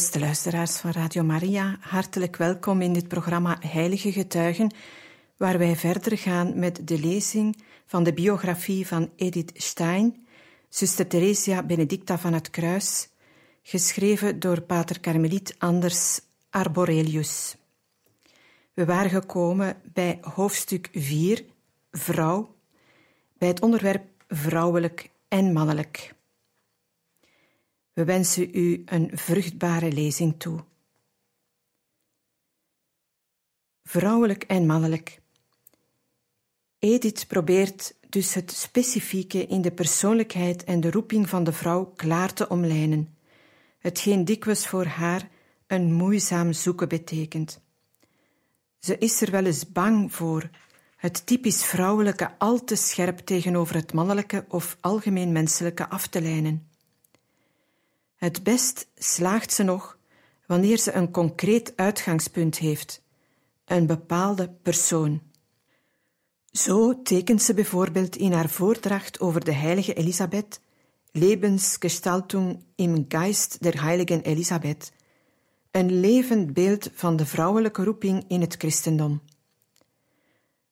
[0.00, 4.74] Beste luisteraars van Radio Maria, hartelijk welkom in dit programma Heilige Getuigen,
[5.36, 10.26] waar wij verder gaan met de lezing van de biografie van Edith Stein,
[10.68, 13.08] zuster Theresia Benedicta van het Kruis,
[13.62, 16.20] geschreven door pater Karmeliet Anders
[16.50, 17.56] Arborelius.
[18.74, 21.44] We waren gekomen bij hoofdstuk 4,
[21.90, 22.54] vrouw,
[23.38, 26.14] bij het onderwerp vrouwelijk en mannelijk.
[27.92, 30.64] We wensen u een vruchtbare lezing toe.
[33.82, 35.20] Vrouwelijk en mannelijk.
[36.78, 42.32] Edith probeert dus het specifieke in de persoonlijkheid en de roeping van de vrouw klaar
[42.32, 43.16] te omlijnen,
[43.78, 45.28] hetgeen dikwijls voor haar
[45.66, 47.60] een moeizaam zoeken betekent.
[48.78, 50.50] Ze is er wel eens bang voor
[50.96, 56.69] het typisch vrouwelijke al te scherp tegenover het mannelijke of algemeen menselijke af te lijnen.
[58.20, 59.98] Het best slaagt ze nog
[60.46, 63.02] wanneer ze een concreet uitgangspunt heeft,
[63.64, 65.20] een bepaalde persoon.
[66.50, 70.60] Zo tekent ze bijvoorbeeld in haar voordracht over de heilige Elisabeth
[71.12, 74.92] Lebensgestaltung im Geist der heiligen Elisabeth,
[75.70, 79.20] een levend beeld van de vrouwelijke roeping in het christendom.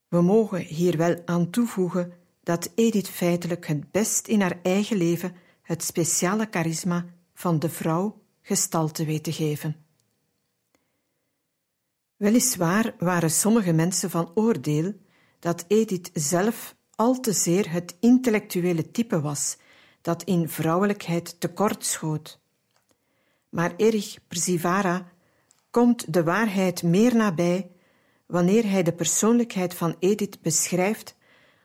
[0.09, 5.35] We mogen hier wel aan toevoegen dat Edith feitelijk het best in haar eigen leven
[5.63, 7.05] het speciale charisma
[7.39, 9.77] van de vrouw gestalte weet te geven.
[12.17, 14.95] Weliswaar waren sommige mensen van oordeel
[15.39, 19.57] dat Edith zelf al te zeer het intellectuele type was
[20.01, 22.41] dat in vrouwelijkheid tekort schoot.
[23.49, 25.13] Maar Erich Przivara
[25.71, 27.71] komt de waarheid meer nabij
[28.27, 31.17] wanneer hij de persoonlijkheid van Edith beschrijft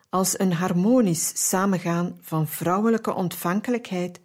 [0.10, 4.20] als een harmonisch samengaan van vrouwelijke ontvankelijkheid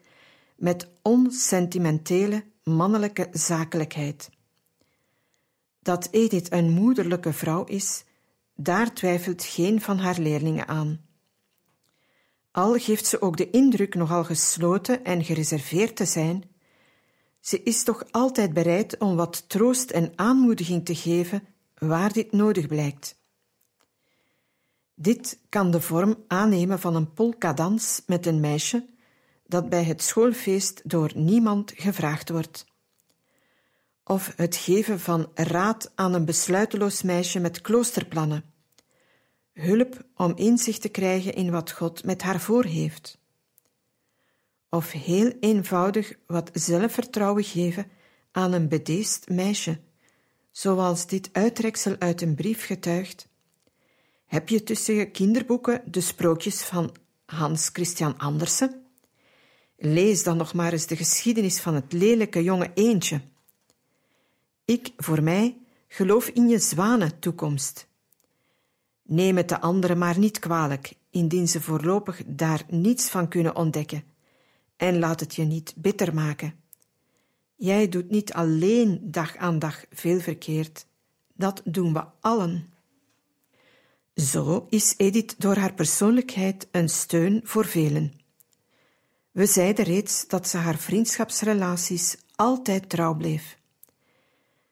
[0.58, 4.30] met onsentimentele mannelijke zakelijkheid.
[5.80, 8.04] Dat Edith een moederlijke vrouw is,
[8.54, 11.00] daar twijfelt geen van haar leerlingen aan.
[12.50, 16.44] Al geeft ze ook de indruk nogal gesloten en gereserveerd te zijn,
[17.40, 22.66] ze is toch altijd bereid om wat troost en aanmoediging te geven waar dit nodig
[22.66, 23.16] blijkt.
[24.94, 28.86] Dit kan de vorm aannemen van een polkadans met een meisje
[29.48, 32.66] dat bij het schoolfeest door niemand gevraagd wordt.
[34.04, 38.44] Of het geven van raad aan een besluiteloos meisje met kloosterplannen.
[39.52, 43.18] Hulp om inzicht te krijgen in wat God met haar voor heeft.
[44.70, 47.90] Of heel eenvoudig wat zelfvertrouwen geven
[48.32, 49.80] aan een bedeesd meisje,
[50.50, 53.28] zoals dit uittreksel uit een brief getuigt.
[54.26, 58.87] Heb je tussen je kinderboeken de sprookjes van Hans Christian Andersen?
[59.80, 63.20] Lees dan nog maar eens de geschiedenis van het lelijke jonge eendje.
[64.64, 65.56] Ik, voor mij,
[65.88, 67.88] geloof in je zwanentoekomst.
[69.02, 74.04] Neem het de anderen maar niet kwalijk, indien ze voorlopig daar niets van kunnen ontdekken,
[74.76, 76.54] en laat het je niet bitter maken.
[77.56, 80.86] Jij doet niet alleen dag aan dag veel verkeerd,
[81.34, 82.72] dat doen we allen.
[84.14, 88.12] Zo is Edith door haar persoonlijkheid een steun voor velen.
[89.38, 93.58] We zeiden reeds dat ze haar vriendschapsrelaties altijd trouw bleef.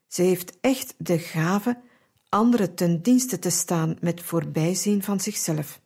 [0.07, 1.81] Ze heeft echt de gave
[2.29, 5.81] anderen ten dienste te staan met voorbijzien van zichzelf.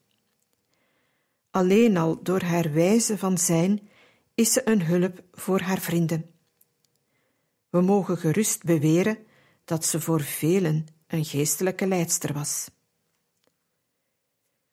[1.51, 3.89] Alleen al door haar wijze van zijn
[4.35, 6.31] is ze een hulp voor haar vrienden.
[7.71, 9.19] We mogen gerust beweren
[9.65, 12.69] dat ze voor velen een geestelijke leidster was.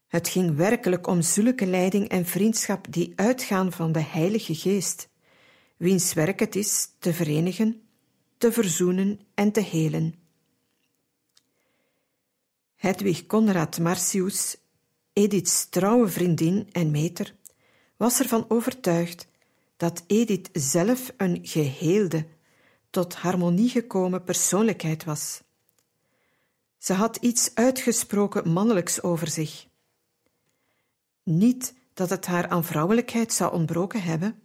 [0.08, 5.10] Het ging werkelijk om zulke leiding en vriendschap die uitgaan van de Heilige Geest,
[5.78, 7.82] wiens werk het is te verenigen,
[8.38, 10.16] te verzoenen en te helen.
[12.76, 14.58] Hedwig Conrad Marcius,
[15.14, 17.36] Edith's trouwe vriendin en meter,
[17.98, 19.28] was ervan overtuigd
[19.78, 22.26] dat Edith zelf een geheelde,
[22.90, 25.42] tot harmonie gekomen persoonlijkheid was.
[26.78, 29.68] Ze had iets uitgesproken mannelijks over zich
[31.28, 34.42] Niet dat het haar aan vrouwelijkheid zou ontbroken hebben.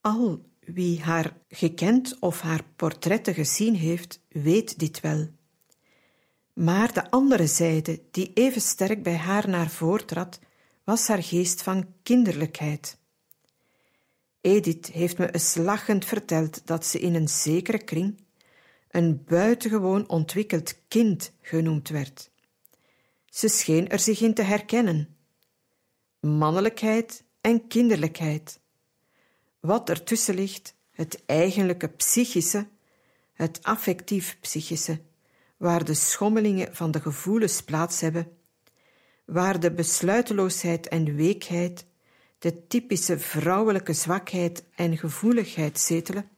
[0.00, 5.28] Al wie haar gekend of haar portretten gezien heeft, weet dit wel.
[6.52, 10.40] Maar de andere zijde, die even sterk bij haar naar voren trad,
[10.84, 12.98] was haar geest van kinderlijkheid.
[14.40, 18.20] Edith heeft me eens lachend verteld dat ze in een zekere kring
[18.88, 22.30] een buitengewoon ontwikkeld kind genoemd werd.
[23.26, 25.13] Ze scheen er zich in te herkennen.
[26.24, 28.60] Mannelijkheid en kinderlijkheid.
[29.60, 32.68] Wat ertussen ligt, het eigenlijke psychische,
[33.32, 35.00] het affectief psychische,
[35.56, 38.28] waar de schommelingen van de gevoelens plaats hebben,
[39.24, 41.86] waar de besluiteloosheid en weekheid,
[42.38, 46.28] de typische vrouwelijke zwakheid en gevoeligheid zetelen,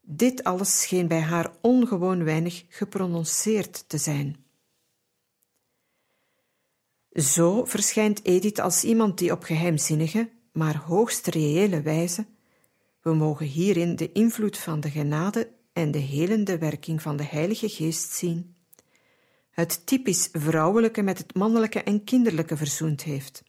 [0.00, 4.47] dit alles scheen bij haar ongewoon weinig geprononceerd te zijn.
[7.18, 12.26] Zo verschijnt Edith als iemand die op geheimzinnige, maar hoogst reële wijze,
[13.02, 17.68] we mogen hierin de invloed van de genade en de helende werking van de Heilige
[17.68, 18.54] Geest zien,
[19.50, 23.42] het typisch vrouwelijke met het mannelijke en kinderlijke verzoend heeft.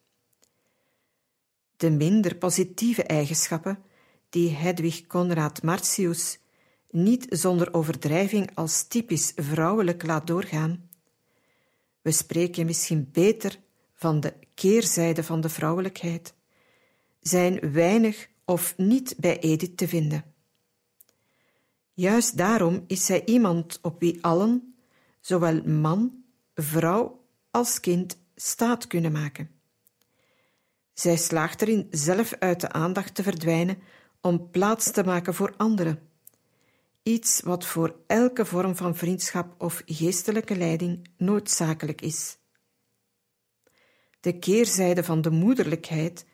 [1.77, 3.83] De minder positieve eigenschappen
[4.30, 6.39] die Hedwig Conrad Martius
[6.89, 10.88] niet zonder overdrijving als typisch vrouwelijk laat doorgaan.
[12.01, 13.60] We spreken misschien beter
[13.94, 16.34] van de keerzijde van de vrouwelijkheid,
[17.19, 20.24] zijn weinig of niet bij Edith te vinden.
[21.94, 24.75] Juist daarom is zij iemand op wie allen,
[25.19, 26.24] zowel man,
[26.54, 29.50] vrouw als kind, staat kunnen maken.
[30.94, 33.78] Zij slaagt erin zelf uit de aandacht te verdwijnen
[34.22, 36.09] om plaats te maken voor anderen.
[37.10, 42.38] Iets wat voor elke vorm van vriendschap of geestelijke leiding noodzakelijk is.
[44.20, 46.26] De keerzijde van de moederlijkheid,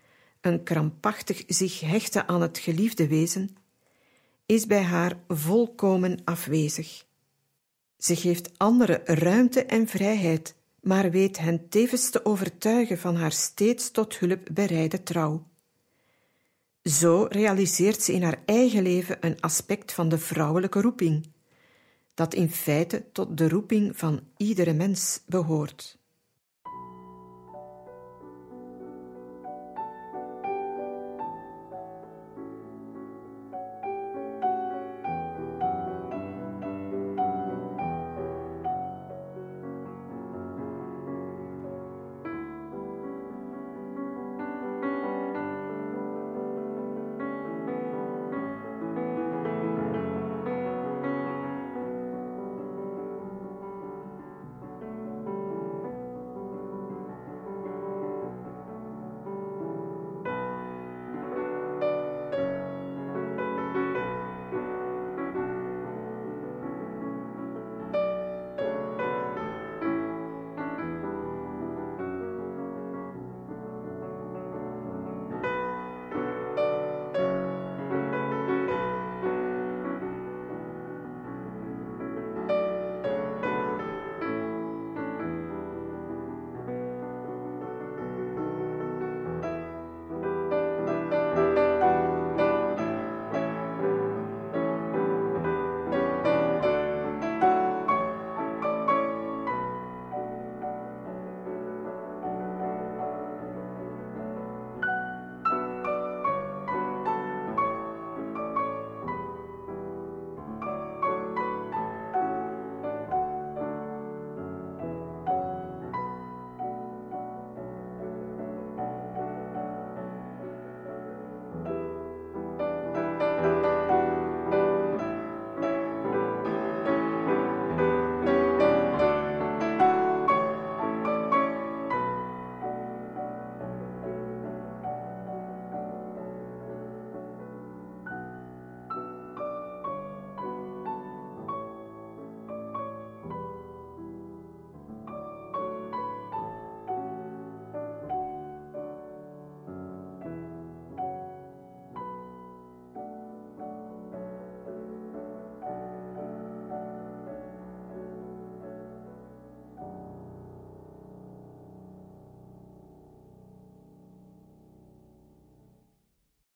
[0.42, 3.56] een krampachtig zich hechten aan het geliefde wezen,
[4.46, 7.06] is bij haar volkomen afwezig.
[7.98, 13.92] Ze geeft anderen ruimte en vrijheid, maar weet hen tevens te overtuigen van haar steeds
[13.92, 15.48] tot hulp bereide trouw.
[16.90, 21.28] Zo realiseert ze in haar eigen leven een aspect van de vrouwelijke roeping,
[22.14, 25.98] dat in feite tot de roeping van iedere mens behoort.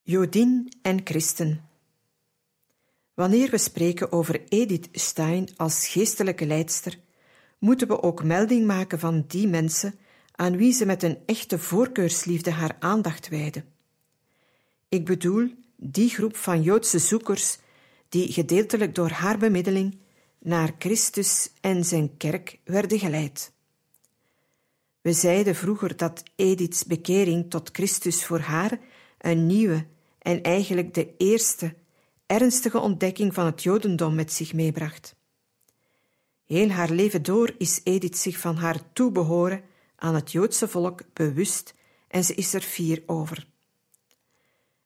[0.10, 1.70] Jodin en Christen.
[3.14, 7.00] Wanneer we spreken over Edith Stein als geestelijke leidster,
[7.60, 10.00] moeten we ook melding maken van die mensen
[10.32, 13.64] aan wie ze met een echte voorkeursliefde haar aandacht wijde.
[14.88, 17.58] Ik bedoel die groep van Joodse zoekers
[18.10, 19.98] die gedeeltelijk door haar bemiddeling
[20.40, 23.52] naar Christus en zijn kerk werden geleid.
[25.02, 28.80] We zeiden vroeger dat Ediths bekering tot Christus voor haar
[29.18, 29.86] een nieuwe
[30.20, 31.76] en eigenlijk de eerste
[32.26, 35.16] ernstige ontdekking van het Jodendom met zich meebracht.
[36.46, 39.64] Heel haar leven door is Edith zich van haar toebehoren
[39.96, 41.74] aan het Joodse volk bewust
[42.08, 43.48] en ze is er fier over.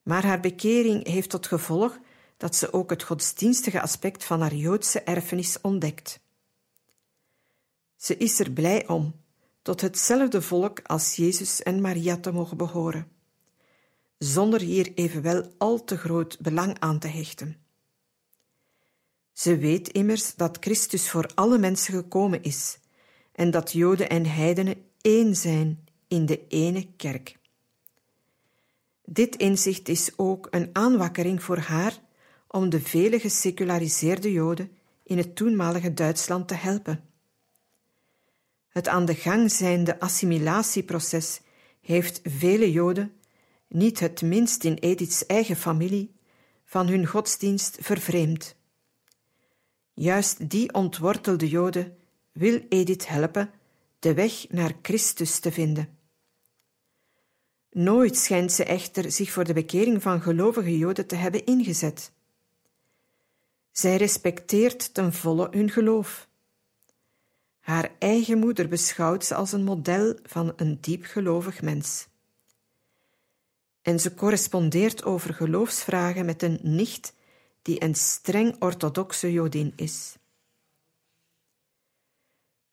[0.04, 2.00] Maar haar bekering heeft tot gevolg
[2.38, 6.20] dat ze ook het godsdienstige aspect van haar Joodse erfenis ontdekt.
[7.96, 9.16] Ze is er blij om
[9.62, 13.12] tot hetzelfde volk als Jezus en Maria te mogen behoren,
[14.24, 17.56] zonder hier evenwel al te groot belang aan te hechten.
[19.34, 22.80] Ze weet immers dat Christus voor alle mensen gekomen is
[23.32, 27.38] en dat Joden en heidenen één zijn in de ene kerk.
[29.06, 32.00] Dit inzicht is ook een aanwakkering voor haar
[32.48, 34.72] om de vele geseculariseerde Joden
[35.04, 37.04] in het toenmalige Duitsland te helpen.
[38.70, 41.42] Het aan de gang zijnde assimilatieproces
[41.82, 43.14] heeft vele Joden,
[43.74, 46.16] niet het minst in Ediths eigen familie,
[46.66, 48.56] van hun godsdienst vervreemd.
[49.94, 51.98] Juist die ontwortelde Joden
[52.32, 53.52] wil Edith helpen
[54.00, 55.98] de weg naar Christus te vinden.
[57.72, 62.12] Nooit schijnt ze echter zich voor de bekering van gelovige Joden te hebben ingezet.
[63.72, 66.28] Zij respecteert ten volle hun geloof.
[67.60, 72.08] Haar eigen moeder beschouwt ze als een model van een diepgelovig mens.
[73.84, 77.14] En ze correspondeert over geloofsvragen met een nicht
[77.62, 80.16] die een streng orthodoxe Jodin is.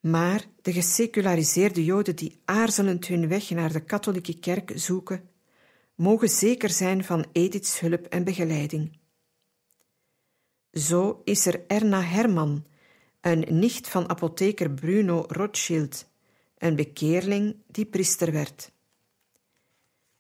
[0.01, 5.29] Maar de geseculariseerde Joden die aarzelend hun weg naar de katholieke kerk zoeken,
[5.95, 8.99] mogen zeker zijn van Ediths hulp en begeleiding.
[10.73, 12.67] Zo is er Erna Herman,
[13.21, 16.07] een nicht van apotheker Bruno Rothschild,
[16.59, 18.73] een bekeerling die priester werd.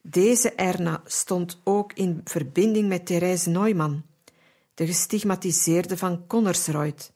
[0.02, 4.04] Deze Erna stond ook in verbinding met Therese Neumann,
[4.74, 7.12] de gestigmatiseerde van Connersreuth,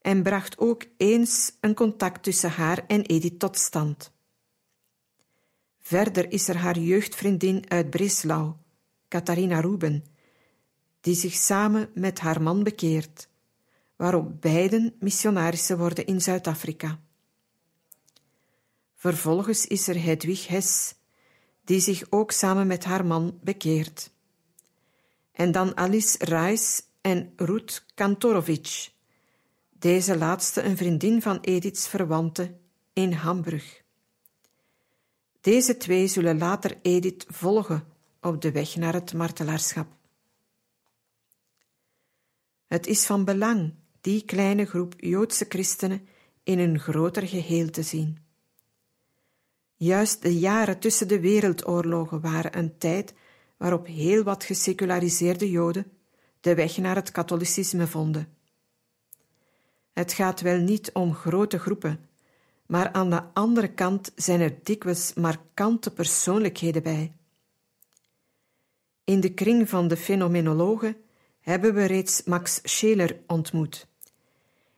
[0.00, 4.12] en bracht ook eens een contact tussen haar en Edith tot stand.
[5.80, 8.52] Verder is er haar jeugdvriendin uit Breslau,
[9.08, 10.04] Catharina Ruben,
[11.00, 13.28] die zich samen met haar man bekeert,
[13.96, 17.00] waarop beiden missionarissen worden in Zuid-Afrika.
[18.94, 20.94] Vervolgens is er Hedwig Hess,
[21.64, 24.10] die zich ook samen met haar man bekeert.
[25.32, 28.90] En dan Alice Reis en Ruth Kantorowicz,
[29.70, 32.54] deze laatste een vriendin van Ediths verwante
[32.92, 33.82] in Hamburg.
[35.40, 37.86] Deze twee zullen later Edith volgen
[38.20, 39.92] op de weg naar het martelaarschap.
[42.66, 46.08] Het is van belang die kleine groep Joodse christenen
[46.42, 48.23] in een groter geheel te zien.
[49.76, 53.14] Juist de jaren tussen de wereldoorlogen waren een tijd
[53.56, 55.92] waarop heel wat geseculariseerde Joden
[56.40, 58.28] de weg naar het katholicisme vonden.
[59.92, 62.08] Het gaat wel niet om grote groepen,
[62.66, 67.12] maar aan de andere kant zijn er dikwijls markante persoonlijkheden bij.
[69.04, 70.96] In de kring van de fenomenologen
[71.40, 73.86] hebben we reeds Max Scheler ontmoet.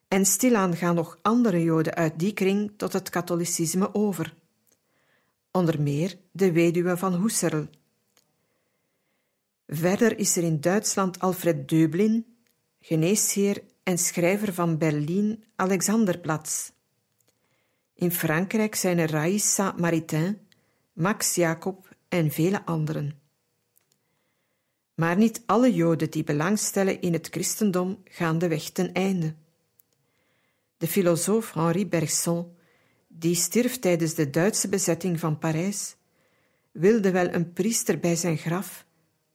[0.09, 4.35] En stilaan gaan nog andere Joden uit die kring tot het katholicisme over.
[5.57, 7.69] Onder meer de weduwe van Husserl.
[9.67, 12.27] Verder is er in Duitsland Alfred Döblin,
[12.81, 16.71] geneesheer en schrijver van Berlin Alexanderplatz.
[17.95, 20.39] In Frankrijk zijn er Raissa Maritain,
[20.93, 23.21] Max Jacob en vele anderen.
[24.95, 29.35] Maar niet alle Joden die belangstellen in het christendom gaan de weg ten einde.
[30.77, 32.56] De filosoof Henri Bergson,
[33.19, 35.97] die stierf tijdens de Duitse bezetting van Parijs,
[36.73, 38.87] wilde wel een priester bij zijn graf,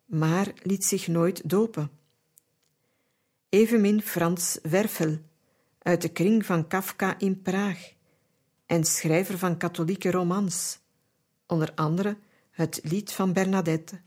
[0.05, 1.91] maar liet zich nooit dopen.
[3.49, 5.17] Evenmin Frans Werfel,
[5.79, 7.93] uit de kring van Kafka in Praag,
[8.65, 10.79] en schrijver van katholieke romans,
[11.47, 12.17] onder andere
[12.51, 14.01] het Lied van Bernadette.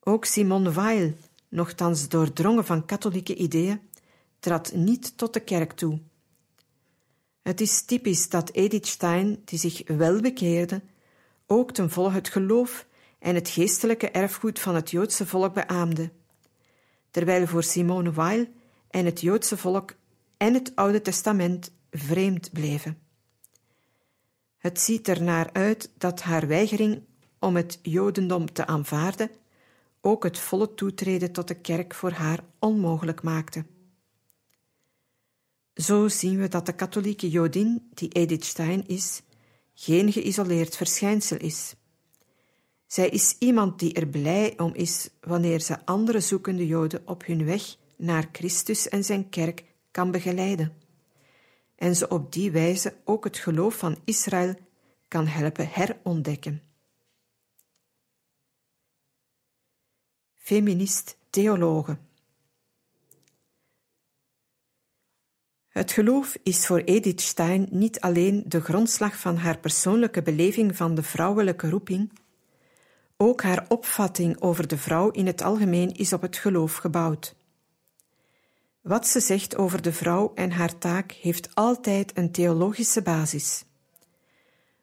[0.00, 1.14] Ook Simone Weil,
[1.48, 3.80] nochtans doordrongen van katholieke ideeën,
[4.38, 6.00] trad niet tot de kerk toe.
[7.44, 10.82] Het is typisch dat Edith Stein, die zich wel bekeerde,
[11.46, 12.86] ook ten volle het geloof
[13.18, 16.10] en het geestelijke erfgoed van het Joodse volk beaamde,
[17.10, 18.46] terwijl voor Simone Weil
[18.90, 19.94] en het Joodse volk
[20.36, 22.98] en het Oude Testament vreemd bleven.
[24.58, 27.02] Het ziet er naar uit dat haar weigering
[27.38, 29.30] om het Jodendom te aanvaarden
[30.00, 33.64] ook het volle toetreden tot de kerk voor haar onmogelijk maakte.
[35.74, 39.22] Zo zien we dat de katholieke Jodin, die Edith Stein is,
[39.74, 41.74] geen geïsoleerd verschijnsel is.
[42.86, 47.44] Zij is iemand die er blij om is wanneer ze andere zoekende Joden op hun
[47.44, 50.72] weg naar Christus en zijn kerk kan begeleiden.
[51.76, 54.54] En ze op die wijze ook het geloof van Israël
[55.08, 56.62] kan helpen herontdekken.
[60.34, 61.98] Feminist theologe.
[65.74, 70.94] Het geloof is voor Edith Stein niet alleen de grondslag van haar persoonlijke beleving van
[70.94, 72.12] de vrouwelijke roeping,
[73.16, 77.34] ook haar opvatting over de vrouw in het algemeen is op het geloof gebouwd.
[78.80, 83.64] Wat ze zegt over de vrouw en haar taak heeft altijd een theologische basis.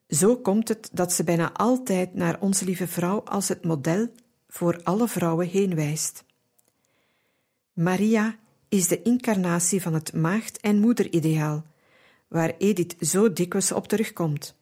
[0.07, 4.07] Zo komt het dat ze bijna altijd naar Onze Lieve Vrouw als het model
[4.47, 6.23] voor alle vrouwen heen wijst.
[7.73, 8.35] Maria
[8.71, 11.65] is de incarnatie van het maagd- en moederideaal,
[12.27, 14.55] waar Edith zo dikwijls op terugkomt.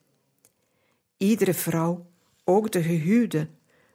[1.18, 2.06] Iedere vrouw,
[2.44, 3.48] ook de gehuwde,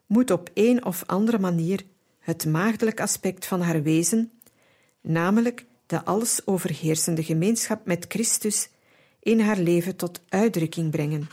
[0.05, 1.83] moet op een of andere manier
[2.19, 4.31] het maagdelijk aspect van haar wezen,
[5.01, 8.69] namelijk de alles overheersende gemeenschap met Christus,
[9.19, 11.27] in haar leven tot uitdrukking brengen.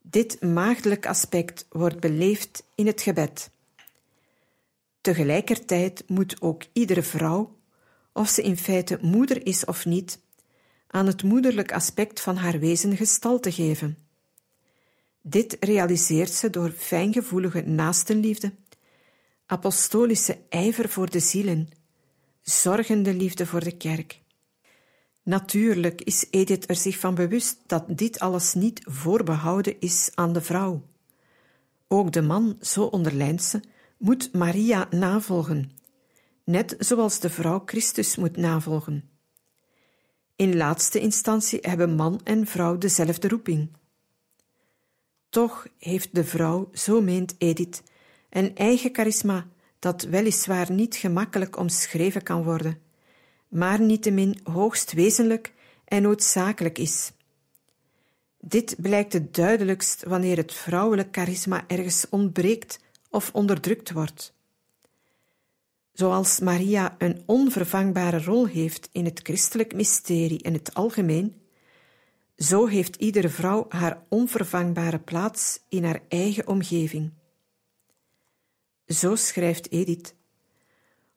[0.00, 3.50] Dit maagdelijk aspect wordt beleefd in het gebed.
[5.04, 7.58] Tegelijkertijd moet ook iedere vrouw,
[8.12, 10.20] of ze in feite moeder is of niet,
[10.86, 13.98] aan het moederlijk aspect van haar wezen gestalte geven.
[15.20, 18.54] Dit realiseert ze door fijngevoelige naastenliefde,
[19.46, 21.68] apostolische ijver voor de zielen,
[22.42, 24.20] zorgende liefde voor de kerk.
[25.22, 30.42] Natuurlijk is Edith er zich van bewust dat dit alles niet voorbehouden is aan de
[30.42, 30.82] vrouw.
[31.88, 33.60] Ook de man, zo onderlijnt ze,
[34.04, 35.70] moet Maria navolgen,
[36.44, 39.10] net zoals de vrouw Christus moet navolgen.
[40.36, 43.68] In laatste instantie hebben man en vrouw dezelfde roeping.
[45.28, 47.82] Toch heeft de vrouw, zo meent Edith,
[48.30, 49.46] een eigen charisma
[49.78, 52.78] dat weliswaar niet gemakkelijk omschreven kan worden,
[53.48, 55.52] maar niettemin hoogst wezenlijk
[55.84, 57.12] en noodzakelijk is.
[58.38, 62.82] Dit blijkt het duidelijkst wanneer het vrouwelijk charisma ergens ontbreekt
[63.14, 64.34] of onderdrukt wordt.
[65.92, 71.34] Zoals Maria een onvervangbare rol heeft in het christelijk mysterie in het algemeen,
[72.36, 77.12] zo heeft iedere vrouw haar onvervangbare plaats in haar eigen omgeving.
[78.86, 80.14] Zo schrijft Edith.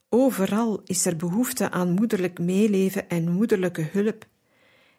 [0.09, 4.27] Overal is er behoefte aan moederlijk meeleven en moederlijke hulp,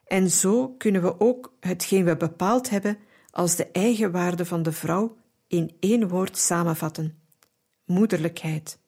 [0.05, 2.99] en zo kunnen we ook hetgeen we bepaald hebben
[3.31, 5.17] als de eigenwaarde van de vrouw
[5.49, 7.19] in één woord samenvatten:
[7.85, 8.79] moederlijkheid.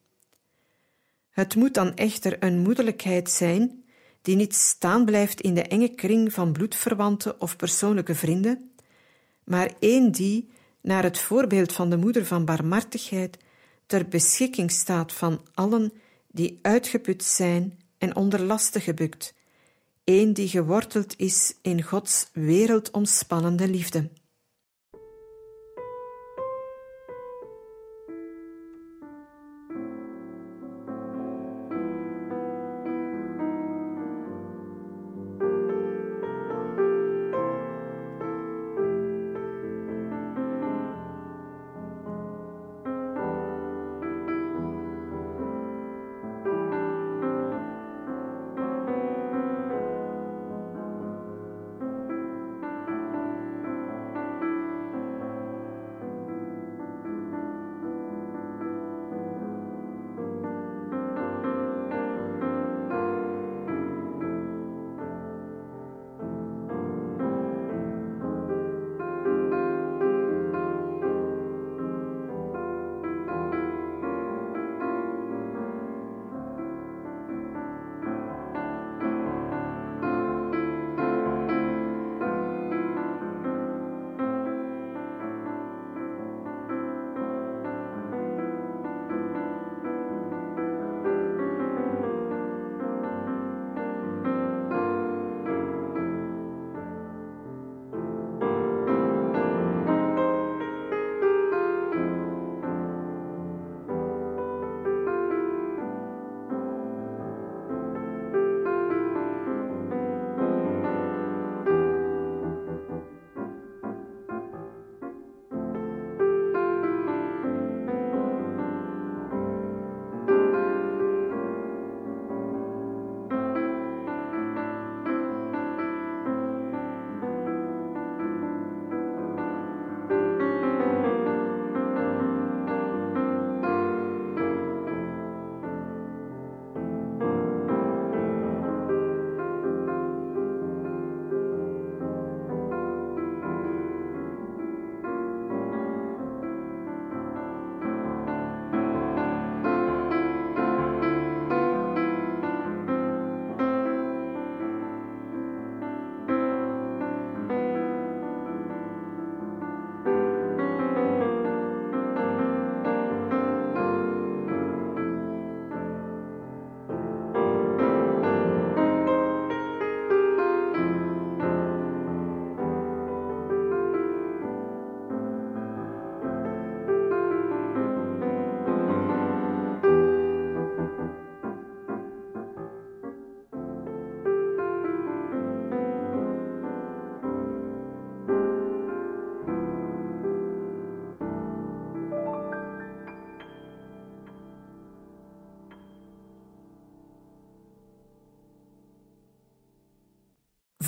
[1.29, 3.83] Het moet dan echter een moederlijkheid zijn
[4.21, 8.71] die niet staan blijft in de enge kring van bloedverwanten of persoonlijke vrienden,
[9.43, 10.49] maar één die,
[10.81, 13.37] naar het voorbeeld van de moeder van barmhartigheid,
[13.85, 15.93] ter beschikking staat van allen
[16.27, 19.33] die uitgeput zijn en onder lasten gebukt,
[20.03, 24.09] één die geworteld is in Gods wereldomspannende liefde.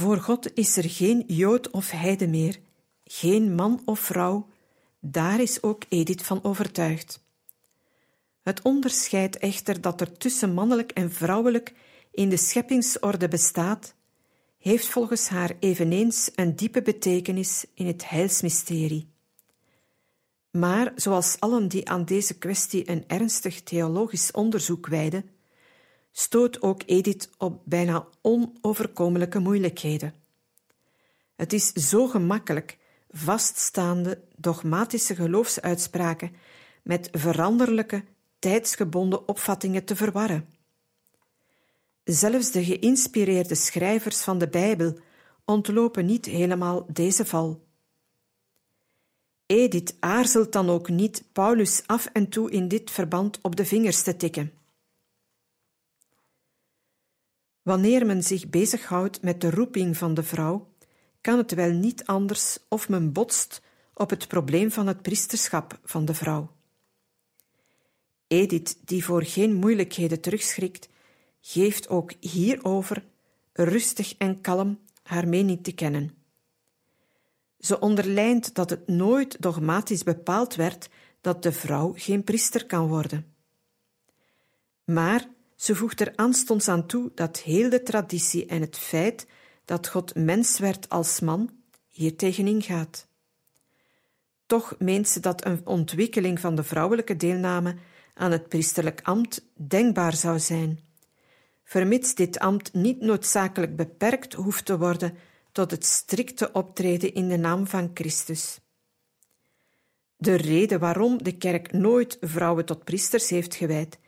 [0.04, 2.60] Voor God is er geen Jood of Heide meer,
[3.04, 4.48] geen man of vrouw,
[5.00, 7.24] daar is ook Edith van overtuigd.
[8.42, 11.74] Het onderscheid echter dat er tussen mannelijk en vrouwelijk
[12.12, 13.94] in de scheppingsorde bestaat,
[14.60, 19.08] heeft volgens haar eveneens een diepe betekenis in het heilsmysterie.
[20.52, 25.30] Maar zoals allen die aan deze kwestie een ernstig theologisch onderzoek wijden,
[26.16, 30.14] stoot ook Edith op bijna onoverkomelijke moeilijkheden.
[31.36, 32.78] Het is zo gemakkelijk
[33.10, 36.36] vaststaande dogmatische geloofsuitspraken
[36.84, 38.04] met veranderlijke,
[38.40, 40.50] tijdsgebonden opvattingen te verwarren.
[42.04, 44.98] Zelfs de geïnspireerde schrijvers van de Bijbel
[45.46, 47.64] ontlopen niet helemaal deze val.
[49.46, 54.04] Edith aarzelt dan ook niet Paulus af en toe in dit verband op de vingers
[54.04, 54.52] te tikken.
[57.64, 60.72] Wanneer men zich bezighoudt met de roeping van de vrouw,
[61.22, 63.62] kan het wel niet anders of men botst
[63.94, 66.52] op het probleem van het priesterschap van de vrouw.
[68.28, 70.90] Edith, die voor geen moeilijkheden terugschrikt,
[71.42, 73.04] geeft ook hierover
[73.54, 76.16] rustig en kalm haar mening te kennen.
[77.60, 80.90] Ze onderlijnt dat het nooit dogmatisch bepaald werd
[81.22, 83.34] dat de vrouw geen priester kan worden.
[84.84, 85.28] Maar
[85.64, 89.28] ze voegt er aanstonds aan toe dat heel de traditie en het feit
[89.66, 91.50] dat God mens werd als man
[91.90, 93.08] hier tegenin gaat.
[94.46, 97.76] Toch meent ze dat een ontwikkeling van de vrouwelijke deelname
[98.14, 100.80] aan het priesterlijk ambt denkbaar zou zijn,
[101.64, 105.18] vermits dit ambt niet noodzakelijk beperkt hoeft te worden
[105.52, 108.60] tot het strikte optreden in de naam van Christus.
[110.16, 114.02] De reden waarom de kerk nooit vrouwen tot priesters heeft gewijd,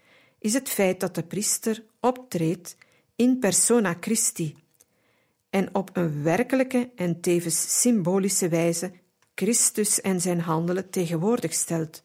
[0.46, 2.78] is het feit dat de priester optreedt
[3.16, 4.56] in persona Christi
[5.50, 8.92] en op een werkelijke en tevens symbolische wijze
[9.36, 12.04] Christus en zijn handelen tegenwoordig stelt,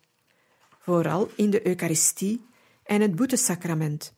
[0.78, 2.44] vooral in de Eucharistie
[2.82, 4.14] en het boetesacrament.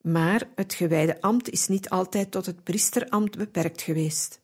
[0.00, 4.40] Maar het gewijde ambt is niet altijd tot het priesterambt beperkt geweest.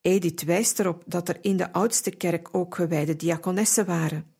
[0.00, 4.31] Edith wijst erop dat er in de oudste kerk ook gewijde diakonessen waren.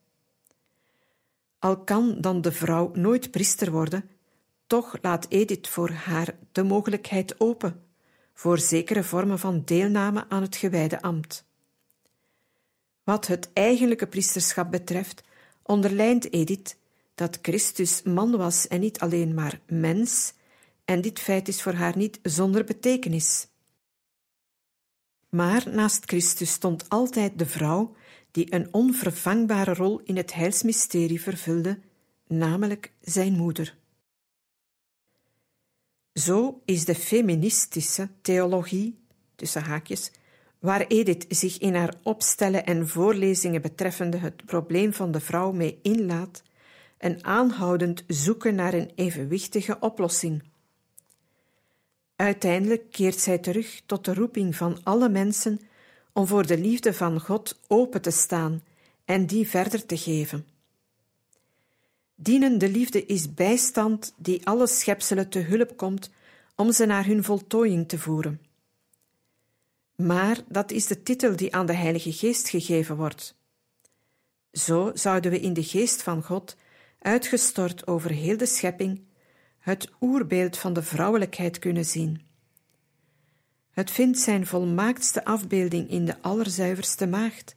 [1.63, 4.11] Al kan dan de vrouw nooit priester worden,
[4.67, 7.83] toch laat Edith voor haar de mogelijkheid open
[8.35, 11.45] voor zekere vormen van deelname aan het gewijde ambt.
[13.05, 15.23] Wat het eigenlijke priesterschap betreft,
[15.63, 16.77] onderlijnt Edith
[17.15, 20.33] dat Christus man was en niet alleen maar mens,
[20.85, 23.49] en dit feit is voor haar niet zonder betekenis.
[25.29, 27.95] Maar naast Christus stond altijd de vrouw
[28.33, 31.79] die een onvervangbare rol in het heilsmysterie vervulde,
[32.27, 33.77] namelijk zijn moeder.
[36.13, 38.99] Zo is de feministische theologie,
[39.35, 40.11] tussen haakjes,
[40.59, 45.79] waar Edith zich in haar opstellen en voorlezingen betreffende het probleem van de vrouw mee
[45.83, 46.43] inlaat,
[46.99, 50.43] een aanhoudend zoeken naar een evenwichtige oplossing.
[52.17, 55.61] Uiteindelijk keert zij terug tot de roeping van alle mensen
[56.13, 58.63] om voor de liefde van God open te staan
[59.05, 60.47] en die verder te geven.
[62.15, 66.11] Dienende liefde is bijstand die alle schepselen te hulp komt
[66.57, 68.41] om ze naar hun voltooiing te voeren.
[69.97, 73.35] Maar dat is de titel die aan de Heilige Geest gegeven wordt.
[74.53, 76.57] Zo zouden we in de geest van God,
[76.99, 79.01] uitgestort over heel de schepping,
[79.59, 82.27] het oerbeeld van de vrouwelijkheid kunnen zien.
[83.73, 87.57] Het vindt zijn volmaaktste afbeelding in de allerzuiverste maagd,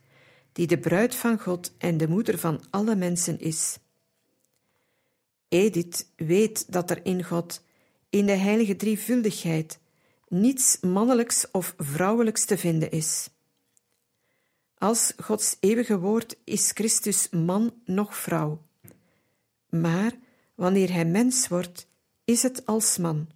[0.51, 3.77] die de bruid van God en de moeder van alle mensen is.
[5.47, 7.63] Edith weet dat er in God,
[8.09, 9.79] in de heilige drievuldigheid,
[10.27, 13.29] niets mannelijks of vrouwelijks te vinden is.
[14.77, 18.61] Als Gods eeuwige woord is Christus man noch vrouw.
[19.69, 20.11] Maar
[20.55, 21.87] wanneer hij mens wordt,
[22.25, 23.27] is het als man.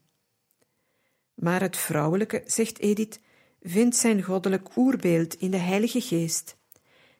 [1.39, 3.19] Maar het vrouwelijke, zegt Edith,
[3.61, 6.57] vindt zijn goddelijk oerbeeld in de Heilige Geest,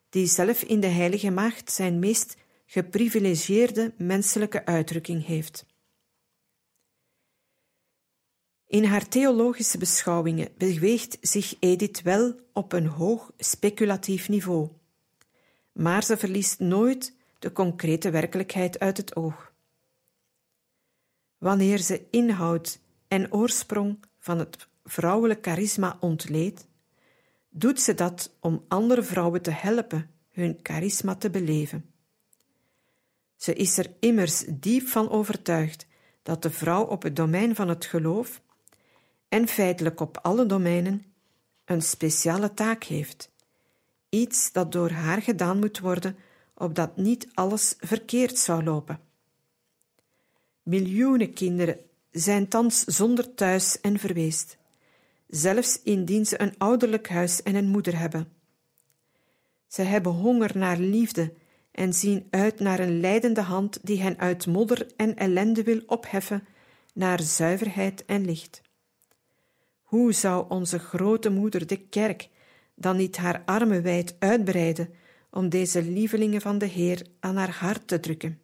[0.10, 5.65] die zelf in de Heilige Maagd zijn meest geprivilegieerde menselijke uitdrukking heeft.
[8.67, 14.69] In haar theologische beschouwingen beweegt zich Edith wel op een hoog speculatief niveau,
[15.71, 19.53] maar ze verliest nooit de concrete werkelijkheid uit het oog.
[21.38, 23.99] Wanneer ze inhoud en oorsprong
[24.30, 26.68] van het vrouwelijk charisma ontleedt,
[27.50, 31.86] doet ze dat om andere vrouwen te helpen hun charisma te beleven.
[33.36, 35.88] Ze is er immers diep van overtuigd
[36.24, 38.42] dat de vrouw op het domein van het geloof
[39.30, 41.06] en feitelijk op alle domeinen
[41.65, 43.32] een speciale taak heeft.
[44.10, 46.18] Iets dat door haar gedaan moet worden,
[46.54, 49.00] opdat niet alles verkeerd zou lopen.
[50.63, 54.58] Miljoenen kinderen zijn thans zonder thuis en verweest,
[55.28, 58.32] zelfs indien ze een ouderlijk huis en een moeder hebben.
[59.67, 61.34] Ze hebben honger naar liefde
[61.72, 66.48] en zien uit naar een leidende hand die hen uit modder en ellende wil opheffen
[66.93, 68.62] naar zuiverheid en licht.
[69.82, 72.30] Hoe zou onze grote moeder, de kerk,
[72.76, 74.93] dan niet haar armen wijd uitbreiden
[75.32, 78.41] om deze lievelingen van de Heer aan haar hart te drukken?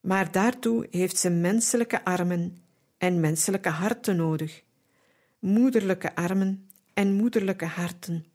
[0.00, 2.56] Maar daartoe heeft ze menselijke armen
[2.98, 4.62] en menselijke harten nodig,
[5.38, 8.26] moederlijke armen en moederlijke harten.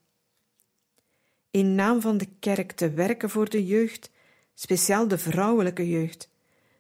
[1.52, 4.10] In naam van de kerk te werken voor de jeugd,
[4.54, 6.30] speciaal de vrouwelijke jeugd,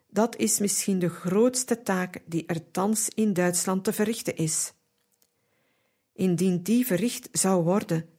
[0.09, 4.73] dat is misschien de grootste taak die er thans in Duitsland te verrichten is.
[6.13, 8.09] Indien die verricht zou worden,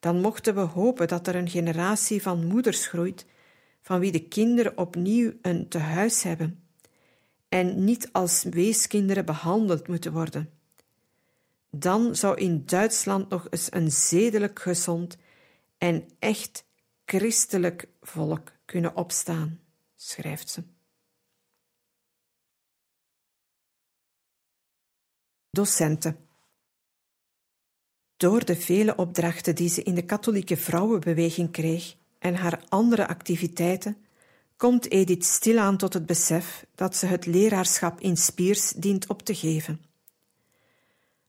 [0.00, 3.26] dan mochten we hopen dat er een generatie van moeders groeit,
[3.88, 6.68] van wie de kinderen opnieuw een tehuis hebben
[7.48, 10.50] en niet als weeskinderen behandeld moeten worden.
[11.70, 15.16] Dan zou in Duitsland nog eens een zedelijk gezond
[15.78, 16.64] en echt
[17.04, 19.60] christelijk volk kunnen opstaan,
[19.96, 20.62] schrijft ze.
[25.50, 26.28] Docenten.
[28.16, 33.96] Door de vele opdrachten die ze in de katholieke vrouwenbeweging kreeg en haar andere activiteiten,
[34.56, 39.34] komt Edith stilaan tot het besef dat ze het leraarschap in Spiers dient op te
[39.34, 39.80] geven.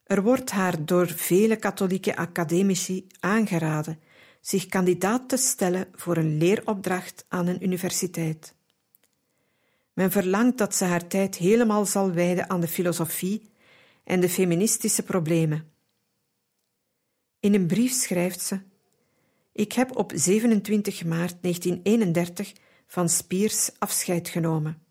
[0.03, 3.99] Er wordt haar door vele katholieke academici aangeraden
[4.41, 8.55] zich kandidaat te stellen voor een leeropdracht aan een universiteit.
[9.93, 13.49] Men verlangt dat ze haar tijd helemaal zal wijden aan de filosofie
[14.03, 15.71] en de feministische problemen.
[17.39, 18.59] In een brief schrijft ze:
[19.59, 22.53] Ik heb op 27 maart 1931
[22.87, 24.81] van Spiers afscheid genomen.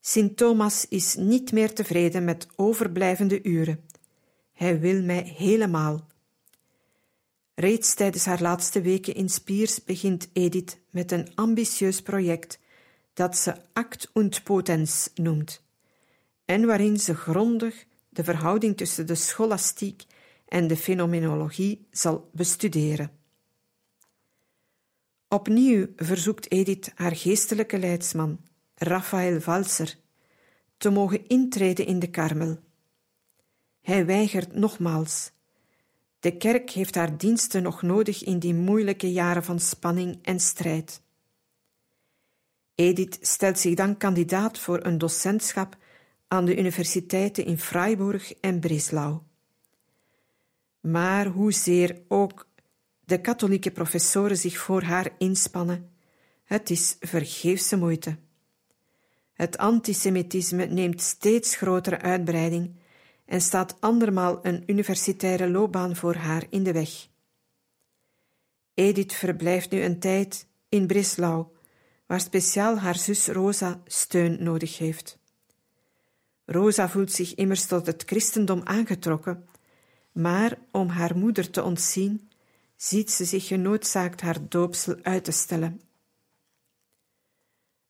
[0.00, 3.84] Sint Thomas is niet meer tevreden met overblijvende uren.
[4.52, 6.06] Hij wil mij helemaal.
[7.54, 12.58] Reeds tijdens haar laatste weken in Spiers begint Edith met een ambitieus project
[13.14, 15.62] dat ze Act und Potens noemt,
[16.44, 20.04] en waarin ze grondig de verhouding tussen de scholastiek
[20.48, 23.22] en de fenomenologie zal bestuderen.
[25.34, 28.40] Opnieuw verzoekt Edith haar geestelijke leidsman,
[28.74, 29.96] Raphaël Walser,
[30.76, 32.58] te mogen intreden in de Karmel.
[33.80, 35.30] Hij weigert nogmaals.
[36.20, 41.02] De kerk heeft haar diensten nog nodig in die moeilijke jaren van spanning en strijd.
[42.74, 45.76] Edith stelt zich dan kandidaat voor een docentschap
[46.28, 49.18] aan de universiteiten in Freiburg en Breslau.
[50.80, 52.46] Maar hoezeer ook
[53.04, 55.90] de katholieke professoren zich voor haar inspannen,
[56.44, 58.16] het is vergeefse moeite.
[59.32, 62.76] Het antisemitisme neemt steeds grotere uitbreiding
[63.24, 67.08] en staat andermaal een universitaire loopbaan voor haar in de weg.
[68.74, 71.46] Edith verblijft nu een tijd in Breslau,
[72.06, 75.18] waar speciaal haar zus Rosa steun nodig heeft.
[76.44, 79.48] Rosa voelt zich immers tot het christendom aangetrokken,
[80.12, 82.30] maar om haar moeder te ontzien,
[82.76, 85.80] ziet ze zich genoodzaakt haar doopsel uit te stellen.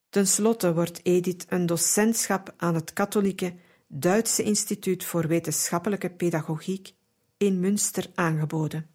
[0.09, 3.55] Ten slotte wordt Edith een docentschap aan het katholieke
[3.87, 6.94] Duitse Instituut voor Wetenschappelijke Pedagogiek
[7.37, 8.87] in Münster aangeboden.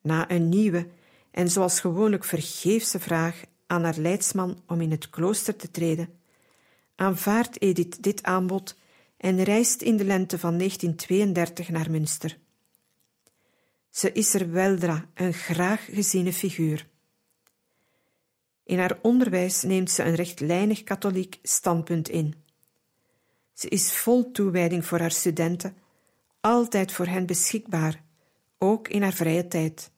[0.00, 0.88] Na een nieuwe
[1.30, 6.18] en zoals gewoonlijk vergeefse vraag aan haar leidsman om in het klooster te treden,
[6.94, 8.76] aanvaardt Edith dit aanbod
[9.16, 12.38] en reist in de lente van 1932 naar Münster.
[13.90, 16.88] Ze is er weldra een graag geziene figuur.
[18.64, 22.34] In haar onderwijs neemt ze een rechtlijnig katholiek standpunt in.
[23.52, 25.76] Ze is vol toewijding voor haar studenten,
[26.40, 28.02] altijd voor hen beschikbaar,
[28.58, 29.90] ook in haar vrije tijd.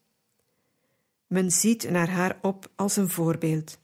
[1.26, 3.78] Men ziet naar haar op als een voorbeeld.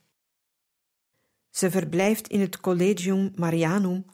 [1.51, 4.05] Ze verblijft in het Collegium Marianum,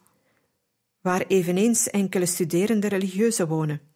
[1.01, 3.94] waar eveneens enkele studerende religieuzen wonen.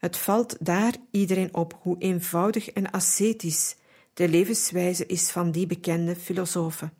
[0.00, 3.76] Het valt daar iedereen op hoe eenvoudig en ascetisch
[4.14, 6.92] de levenswijze is van die bekende filosofen.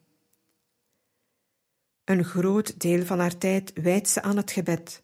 [2.04, 5.02] Een groot deel van haar tijd wijdt ze aan het gebed.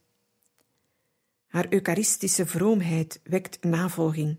[1.47, 4.37] Haar eucharistische vroomheid wekt navolging.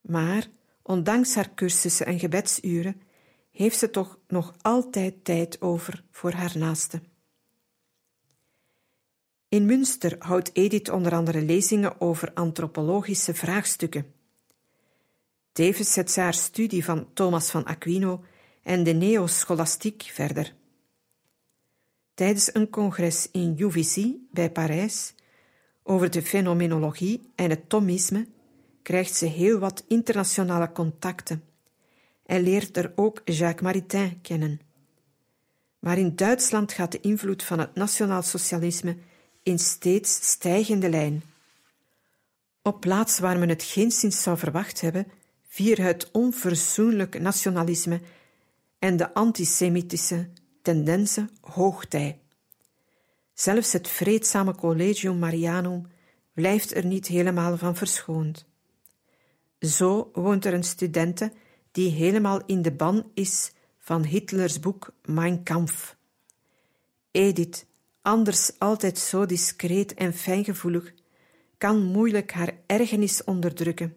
[0.00, 0.46] Maar,
[0.82, 3.00] ondanks haar cursussen en gebedsuren,
[3.50, 7.02] heeft ze toch nog altijd tijd over voor haar naaste.
[9.48, 14.12] In Münster houdt Edith onder andere lezingen over antropologische vraagstukken.
[15.52, 18.24] Tevens zet ze haar studie van Thomas van Aquino
[18.62, 20.54] en de neoscholastiek verder.
[22.14, 25.14] Tijdens een congres in Juvisy bij Parijs
[25.82, 28.26] over de fenomenologie en het Thomisme
[28.82, 31.42] krijgt ze heel wat internationale contacten
[32.26, 34.60] en leert er ook Jacques Maritain kennen.
[35.78, 38.96] Maar in Duitsland gaat de invloed van het nationaalsocialisme
[39.42, 41.22] in steeds stijgende lijn.
[42.62, 45.06] Op plaats waar men het geenszins zou verwacht hebben,
[45.48, 48.00] vieren het onverzoenlijk nationalisme
[48.78, 50.28] en de antisemitische
[50.62, 52.18] tendensen hoogtij.
[53.34, 55.86] Zelfs het vreedzame Collegium Marianum
[56.34, 58.46] blijft er niet helemaal van verschoond.
[59.60, 61.32] Zo woont er een studente
[61.70, 65.96] die helemaal in de ban is van Hitlers boek Mein Kampf.
[67.10, 67.66] Edith,
[68.08, 70.92] anders altijd zo discreet en fijngevoelig,
[71.58, 73.96] kan moeilijk haar ergernis onderdrukken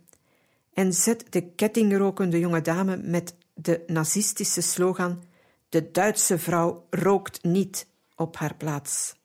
[0.74, 5.24] en zet de kettingrokende jonge dame met de nazistische slogan
[5.70, 9.16] De Duitse vrouw rookt niet op haar plaats.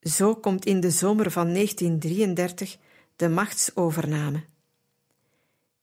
[0.00, 2.78] Zo komt in de zomer van 1933
[3.16, 4.44] de machtsovername.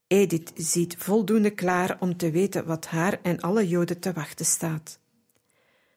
[0.08, 5.00] Edith ziet voldoende klaar om te weten wat haar en alle Joden te wachten staat.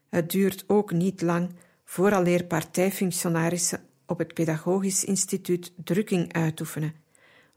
[0.09, 1.51] Het duurt ook niet lang
[1.89, 6.95] vooraleer partijfunctionarissen op het Pedagogisch Instituut drukking uitoefenen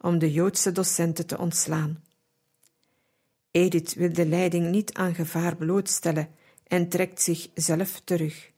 [0.01, 2.03] om de Joodse docenten te ontslaan.
[3.51, 6.29] Edith wil de leiding niet aan gevaar blootstellen
[6.67, 8.51] en trekt zich zelf terug.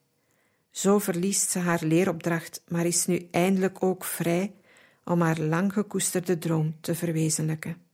[0.71, 4.53] Zo verliest ze haar leeropdracht, maar is nu eindelijk ook vrij
[5.03, 7.90] om haar lang gekoesterde droom te verwezenlijken.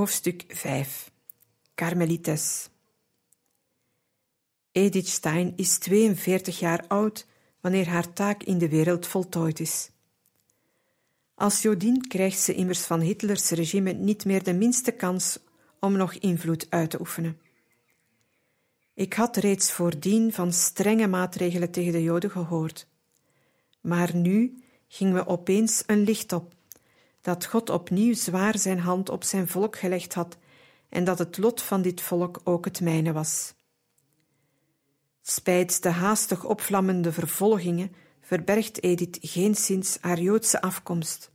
[0.00, 1.10] Hoofdstuk 5
[1.74, 2.68] Carmelites
[4.72, 7.26] Edith Stein is 42 jaar oud
[7.60, 9.90] wanneer haar taak in de wereld voltooid is.
[11.34, 15.38] Als Jodin krijgt ze immers van Hitlers regime niet meer de minste kans
[15.80, 17.40] om nog invloed uit te oefenen.
[18.94, 22.86] Ik had reeds voordien van strenge maatregelen tegen de Joden gehoord.
[23.80, 26.54] Maar nu ging me opeens een licht op
[27.20, 30.36] dat God opnieuw zwaar zijn hand op zijn volk gelegd had
[30.88, 33.54] en dat het lot van dit volk ook het mijne was.
[35.22, 41.30] Spijt de haastig opvlammende vervolgingen verbergt Edith geenszins haar Joodse afkomst.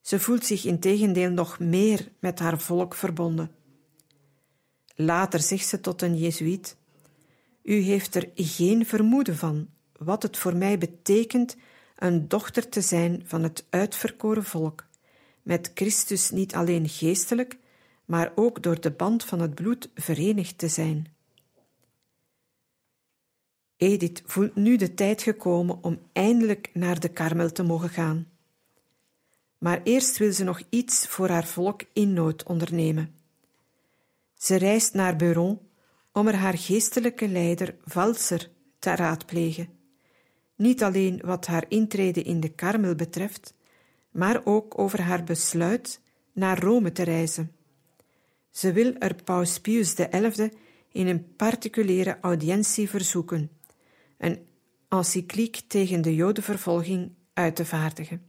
[0.00, 3.50] Ze voelt zich integendeel nog meer met haar volk verbonden.
[4.94, 6.76] Later zegt ze tot een Jezuïet:
[7.62, 9.68] U heeft er geen vermoeden van
[9.98, 11.56] wat het voor mij betekent
[11.96, 14.87] een dochter te zijn van het uitverkoren volk
[15.48, 17.58] met Christus niet alleen geestelijk,
[18.04, 21.06] maar ook door de band van het bloed verenigd te zijn.
[23.76, 28.28] Edith voelt nu de tijd gekomen om eindelijk naar de Karmel te mogen gaan.
[29.58, 33.14] Maar eerst wil ze nog iets voor haar volk in nood ondernemen.
[34.34, 35.58] Ze reist naar Beuron
[36.12, 39.68] om er haar geestelijke leider Valser te raadplegen.
[40.56, 43.56] Niet alleen wat haar intrede in de Karmel betreft,
[44.10, 46.00] maar ook over haar besluit
[46.32, 47.52] naar Rome te reizen.
[48.50, 50.50] Ze wil er Paus Pius XI
[50.92, 53.50] in een particuliere audiëntie verzoeken,
[54.18, 54.46] een
[54.88, 58.22] encycliek tegen de Jodenvervolging uit te vaardigen.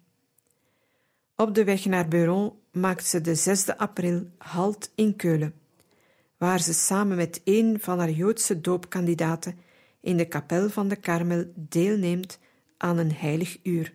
[1.36, 5.54] Op de weg naar Beuron maakt ze de 6 april halt in Keulen,
[6.38, 9.58] waar ze samen met een van haar Joodse doopkandidaten
[10.02, 12.40] in de kapel van de Karmel deelneemt
[12.78, 13.94] aan een heilig uur,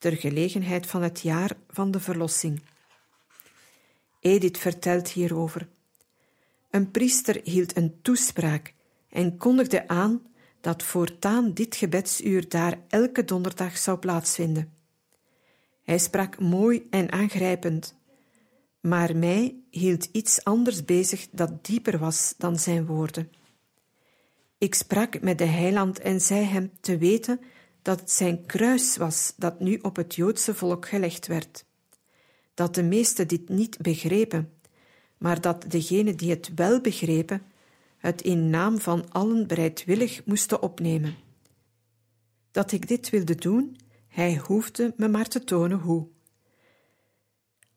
[0.00, 2.62] ter gelegenheid van het jaar van de verlossing.
[4.20, 5.68] Edith vertelt hierover.
[6.70, 8.74] Een priester hield een toespraak
[9.08, 10.22] en kondigde aan
[10.60, 14.72] dat voortaan dit gebedsuur daar elke donderdag zou plaatsvinden.
[15.82, 17.94] Hij sprak mooi en aangrijpend,
[18.80, 23.32] maar mij hield iets anders bezig dat dieper was dan zijn woorden.
[24.58, 27.40] Ik sprak met de heiland en zei hem te weten
[27.82, 31.64] dat het zijn kruis was dat nu op het Joodse volk gelegd werd.
[32.54, 34.52] Dat de meesten dit niet begrepen,
[35.18, 37.42] maar dat degenen die het wel begrepen,
[37.96, 41.14] het in naam van allen bereidwillig moesten opnemen.
[42.50, 43.76] Dat ik dit wilde doen,
[44.08, 46.06] hij hoefde me maar te tonen hoe.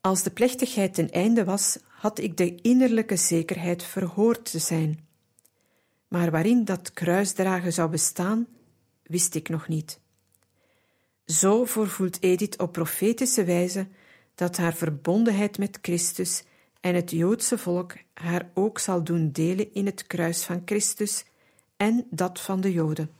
[0.00, 5.06] Als de plechtigheid ten einde was, had ik de innerlijke zekerheid verhoord te zijn.
[6.08, 8.46] Maar waarin dat kruisdragen zou bestaan,
[9.04, 10.00] wist ik nog niet.
[11.26, 13.86] Zo voorvoelt Edith op profetische wijze
[14.34, 16.42] dat haar verbondenheid met Christus
[16.80, 21.24] en het Joodse volk haar ook zal doen delen in het kruis van Christus
[21.76, 23.10] en dat van de Joden.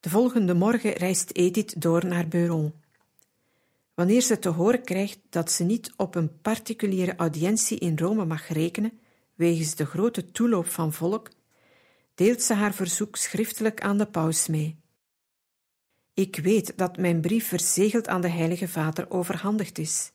[0.00, 2.72] De volgende morgen reist Edith door naar Beuron.
[3.94, 8.48] Wanneer ze te horen krijgt dat ze niet op een particuliere audiëntie in Rome mag
[8.48, 9.00] rekenen,
[9.34, 11.30] wegens de grote toeloop van volk,
[12.14, 14.80] deelt ze haar verzoek schriftelijk aan de paus mee.
[16.14, 20.12] Ik weet dat mijn brief verzegeld aan de Heilige Vader overhandigd is.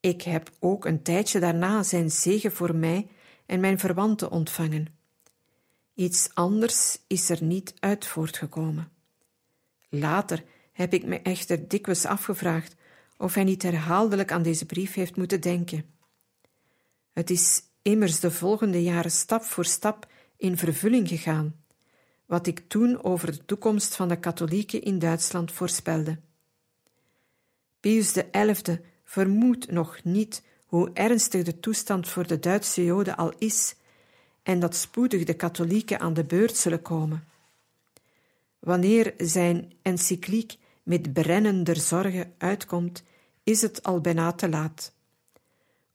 [0.00, 3.08] Ik heb ook een tijdje daarna zijn zegen voor mij
[3.46, 4.86] en mijn verwanten ontvangen.
[5.94, 8.90] Iets anders is er niet uit voortgekomen.
[9.88, 12.74] Later heb ik me echter dikwijls afgevraagd
[13.16, 15.84] of hij niet herhaaldelijk aan deze brief heeft moeten denken.
[17.12, 20.06] Het is immers de volgende jaren stap voor stap
[20.36, 21.54] in vervulling gegaan,
[22.26, 26.18] wat ik toen over de toekomst van de katholieken in Duitsland voorspelde.
[27.80, 33.76] Pius XI vermoedt nog niet hoe ernstig de toestand voor de Duitse Joden al is
[34.42, 37.24] en dat spoedig de katholieken aan de beurt zullen komen.
[38.58, 43.02] Wanneer zijn encycliek met brennender zorgen uitkomt,
[43.42, 44.92] is het al bijna te laat.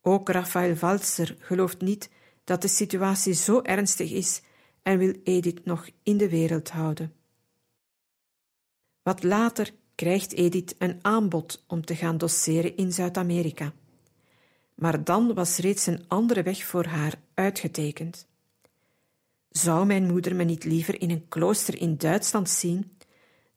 [0.02, 2.10] Ook Raphaël Walzer gelooft niet
[2.52, 4.42] dat de situatie zo ernstig is
[4.82, 7.14] en wil Edith nog in de wereld houden.
[9.04, 13.74] Wat later krijgt Edith een aanbod om te gaan doseren in Zuid-Amerika.
[14.76, 18.28] Maar dan was reeds een andere weg voor haar uitgetekend.
[19.50, 22.92] Zou mijn moeder me niet liever in een klooster in Duitsland zien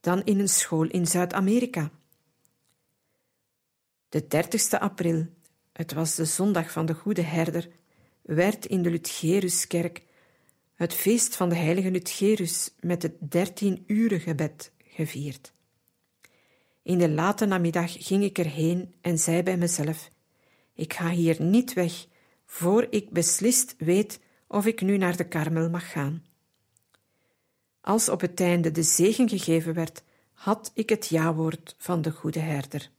[0.01, 1.91] dan in een school in Zuid-Amerika?
[4.09, 5.27] De 30 april,
[5.73, 7.69] het was de zondag van de Goede Herder,
[8.25, 10.03] werd in de Lutgeruskerk
[10.75, 15.53] het feest van de heilige Lutgerus met het dertien uren gebed gevierd.
[16.83, 20.11] In de late namiddag ging ik erheen en zei bij mezelf:
[20.75, 22.07] Ik ga hier niet weg
[22.47, 26.25] voor ik beslist weet of ik nu naar de karmel mag gaan.
[27.81, 30.03] Als op het einde de zegen gegeven werd,
[30.33, 32.91] had ik het jawoord van de goede herder.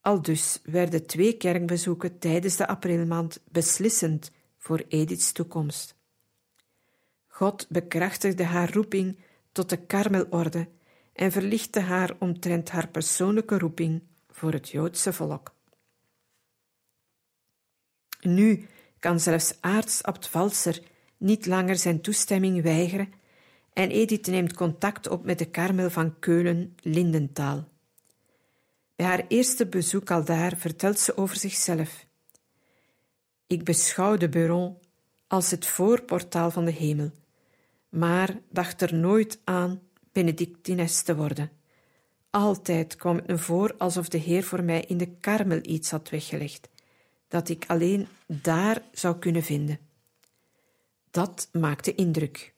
[0.00, 5.94] Aldus werden twee kerkbezoeken tijdens de aprilmaand beslissend voor Ediths toekomst.
[7.26, 9.18] God bekrachtigde haar roeping
[9.52, 10.68] tot de karmelorde
[11.12, 15.54] en verlichtte haar omtrent haar persoonlijke roeping voor het Joodse volk.
[18.20, 18.66] Nu
[18.98, 20.82] kan zelfs aartsabt Valser
[21.16, 23.12] niet langer zijn toestemming weigeren
[23.72, 27.68] en Edith neemt contact op met de karmel van Keulen-Lindentaal.
[29.00, 32.06] Bij haar eerste bezoek al daar vertelt ze over zichzelf.
[33.46, 34.74] Ik beschouw de
[35.26, 37.10] als het voorportaal van de hemel,
[37.88, 39.80] maar dacht er nooit aan
[40.12, 41.50] Benedictines te worden,
[42.30, 46.08] Altijd kwam het me voor alsof de Heer voor mij in de karmel iets had
[46.08, 46.68] weggelegd,
[47.28, 49.78] dat ik alleen daar zou kunnen vinden.
[51.10, 52.54] Dat maakte indruk.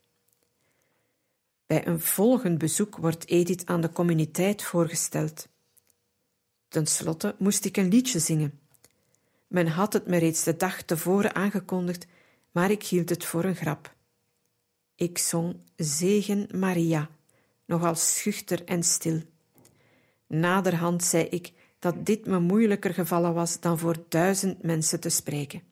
[1.67, 5.51] Bij een volgend bezoek wordt Edith aan de communiteit voorgesteld.
[6.73, 8.61] Ten slotte moest ik een liedje zingen.
[9.47, 12.07] Men had het me reeds de dag tevoren aangekondigd,
[12.51, 13.95] maar ik hield het voor een grap.
[14.95, 17.11] Ik zong Zegen Maria,
[17.65, 19.23] nogal schuchter en stil.
[20.27, 25.63] Naderhand zei ik dat dit me moeilijker gevallen was dan voor duizend mensen te spreken.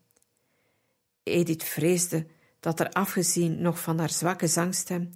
[1.22, 2.26] Edith vreesde
[2.60, 5.12] dat er afgezien nog van haar zwakke zangstem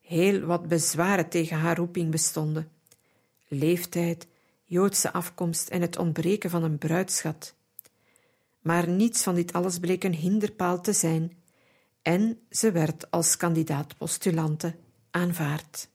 [0.00, 2.70] heel wat bezwaren tegen haar roeping bestonden.
[3.48, 4.26] Leeftijd,
[4.74, 7.54] Joodse afkomst en het ontbreken van een bruidschat.
[8.60, 11.32] Maar niets van dit alles bleek een hinderpaal te zijn,
[12.02, 14.74] en ze werd als kandidaat-postulante
[15.10, 15.88] aanvaard.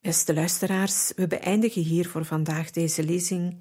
[0.00, 3.56] Beste luisteraars, we beëindigen hier voor vandaag deze lezing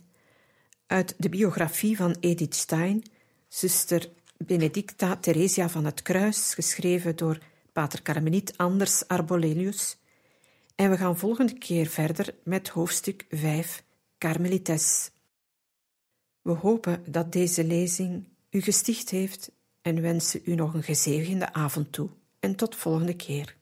[0.86, 3.04] uit de biografie van Edith Stein,
[3.47, 7.38] zuster Benedicta Theresia van het Kruis, geschreven door
[7.74, 9.99] pater Carmeliet Anders Arbolelius.
[10.80, 13.84] En we gaan volgende keer verder met hoofdstuk 5,
[14.18, 15.12] Carmelites.
[16.42, 19.52] We hopen dat deze lezing u gesticht heeft
[19.82, 22.10] en wensen u nog een gezegende avond toe.
[22.40, 23.56] En tot volgende keer.